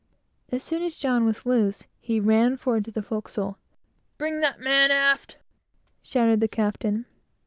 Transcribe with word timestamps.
As 0.51 0.63
soon 0.63 0.81
as 0.81 0.99
he 0.99 1.07
was 1.07 1.45
loose, 1.45 1.85
he 1.99 2.19
ran 2.19 2.57
forward 2.57 2.85
to 2.85 2.91
the 2.91 3.03
forecastle. 3.03 3.59
"Bring 4.17 4.39
that 4.39 4.59
man 4.59 4.89
aft," 4.89 5.37
shouted 6.01 6.39
the 6.39 6.47
captain. 6.47 7.05